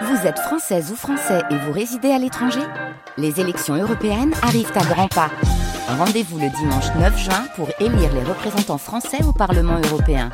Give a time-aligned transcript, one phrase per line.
[0.00, 2.62] Vous êtes française ou français et vous résidez à l'étranger
[3.18, 5.30] Les élections européennes arrivent à grands pas.
[5.86, 10.30] Rendez-vous le dimanche 9 juin pour élire les représentants français au Parlement européen.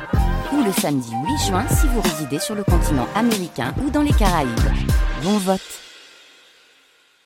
[0.53, 4.13] Ou le samedi 8 juin si vous résidez sur le continent américain ou dans les
[4.13, 4.49] Caraïbes.
[5.23, 5.59] Bon vote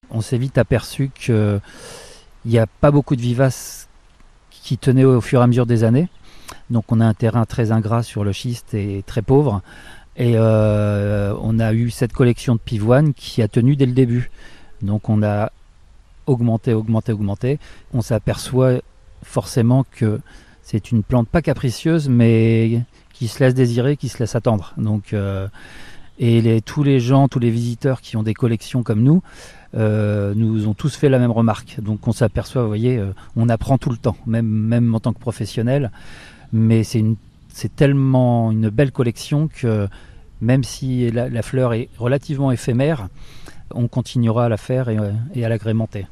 [0.09, 1.61] On s'est vite aperçu qu'il
[2.45, 3.88] n'y a pas beaucoup de vivaces
[4.50, 6.09] qui tenaient au fur et à mesure des années.
[6.71, 9.61] Donc on a un terrain très ingrat sur le schiste et très pauvre.
[10.16, 14.29] Et euh, on a eu cette collection de pivoine qui a tenu dès le début.
[14.82, 15.51] Donc on a
[16.28, 17.60] augmenté, augmenté, augmenté.
[17.93, 18.82] On s'aperçoit
[19.23, 20.20] forcément que
[20.61, 24.73] c'est une plante pas capricieuse, mais qui se laisse désirer, qui se laisse attendre.
[24.78, 25.47] Donc, euh,
[26.20, 29.23] et tous les gens, tous les visiteurs qui ont des collections comme nous,
[29.75, 31.79] euh, nous ont tous fait la même remarque.
[31.82, 33.03] Donc on s'aperçoit, vous voyez,
[33.36, 35.92] on apprend tout le temps, même, même en tant que professionnel.
[36.53, 39.89] Mais c'est tellement une belle collection que
[40.44, 43.08] même si la, fleur est relativement éphémère,
[43.73, 46.06] on continuera à la faire et, à l'agrémenter.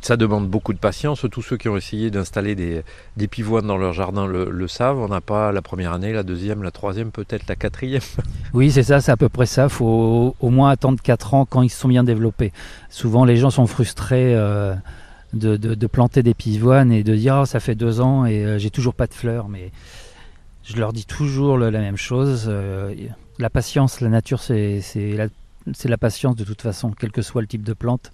[0.00, 1.24] Ça demande beaucoup de patience.
[1.30, 2.82] Tous ceux qui ont essayé d'installer des,
[3.16, 4.98] des, pivoines dans leur jardin le, savent.
[4.98, 8.02] On n'a pas la première année, la deuxième, la troisième, peut-être la quatrième.
[8.54, 9.64] Oui, c'est ça, c'est à peu près ça.
[9.64, 12.52] Il faut au, moins attendre 4 ans quand ils sont bien développés.
[12.90, 14.74] Souvent, les gens sont frustrés euh,
[15.32, 18.70] de, planter des pivoines et de dire oh, ça fait deux ans et euh, j'ai
[18.70, 19.48] toujours pas de fleurs.
[19.48, 19.70] Mais
[20.64, 22.46] je leur dis toujours la même chose.
[22.48, 22.92] Euh,
[23.42, 25.26] la patience, la nature, c'est la,
[25.84, 28.12] la, patience de toute façon, quel que soit le type de plante.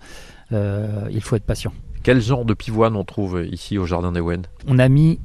[0.53, 1.73] Euh, il faut être patient.
[2.03, 5.21] Quel genre de pivoine on trouve ici au Jardin des Wen On a mis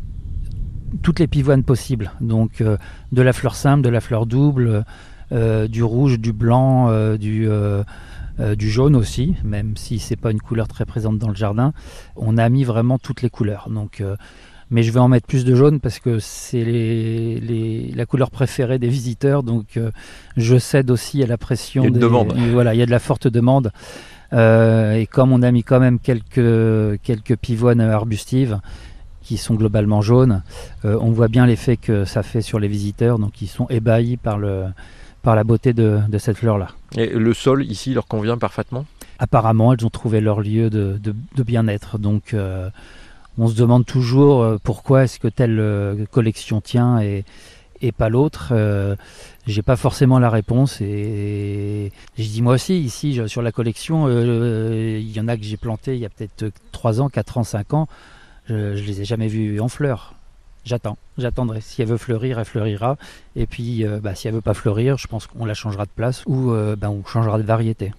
[1.02, 2.12] toutes les pivoines possibles.
[2.22, 2.78] Donc euh,
[3.12, 4.86] de la fleur simple, de la fleur double,
[5.32, 7.48] du rouge, du blanc, du,
[8.38, 11.74] du jaune aussi, même si c'est pas une couleur très présente dans le jardin.
[12.16, 13.68] On a mis vraiment toutes les couleurs.
[13.72, 14.04] Donc
[14.74, 18.80] mais je vais en mettre plus de jaune parce que c'est les, la couleur préférée
[18.80, 19.44] des visiteurs.
[19.44, 19.92] Donc euh,
[20.36, 21.84] je cède aussi à la pression.
[21.84, 22.36] Il y a une demande.
[22.52, 23.72] Voilà, il y a de la forte demande.
[24.34, 28.60] Euh, et comme on a mis quand même quelques, quelques pivoines arbustives
[29.22, 30.42] qui sont globalement jaunes,
[30.86, 33.20] euh, on voit bien l'effet que ça fait sur les visiteurs.
[33.20, 34.66] Donc ils sont ébahis par, le,
[35.22, 36.70] par la beauté de, de cette fleur-là.
[36.98, 38.86] Et le sol ici leur convient parfaitement?
[39.20, 42.00] Apparemment, elles ont trouvé leur lieu de, de, de bien-être.
[42.00, 42.36] Donc
[43.38, 47.24] on se demande toujours euh, pourquoi est-ce que telle euh, collection tient et,
[47.98, 48.52] pas l'autre.
[48.52, 48.96] Euh,
[49.46, 55.12] j'ai pas forcément la réponse et, je dis moi aussi ici sur la collection, il
[55.12, 57.74] y en a que j'ai planté il y a peut-être 3 ans, 4 ans, 5
[57.74, 57.88] ans.
[58.48, 60.14] Je, ne les ai jamais vus en fleurs.
[60.64, 61.60] J'attends, j'attendrai.
[61.60, 62.96] Si elle veut fleurir, elle fleurira.
[63.36, 66.24] Et puis, bah, si elle veut pas fleurir, je pense qu'on la changera de place
[66.26, 67.92] ou bah, on changera de variété.